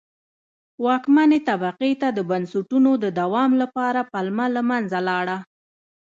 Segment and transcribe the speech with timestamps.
[0.85, 5.37] واکمنې طبقې ته د بنسټونو د دوام لپاره پلمه له منځه لاړه.